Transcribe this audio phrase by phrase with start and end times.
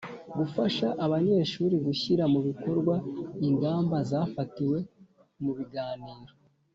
[0.37, 2.95] Gufasha abanyeshuri gushyira mu bikorwa
[3.47, 4.77] ingamba zafatiwe
[5.43, 6.33] mu biganiro